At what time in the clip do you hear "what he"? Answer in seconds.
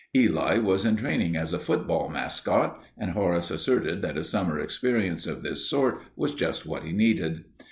6.65-6.91